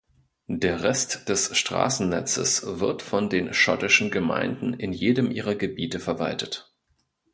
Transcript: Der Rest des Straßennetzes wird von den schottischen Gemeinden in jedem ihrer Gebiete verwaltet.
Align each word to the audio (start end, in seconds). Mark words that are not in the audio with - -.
Der 0.47 0.81
Rest 0.81 1.29
des 1.29 1.55
Straßennetzes 1.55 2.79
wird 2.79 3.03
von 3.03 3.29
den 3.29 3.53
schottischen 3.53 4.09
Gemeinden 4.09 4.73
in 4.73 4.93
jedem 4.93 5.29
ihrer 5.29 5.53
Gebiete 5.53 5.99
verwaltet. 5.99 6.73